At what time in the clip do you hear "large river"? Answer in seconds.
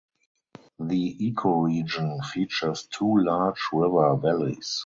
3.19-4.15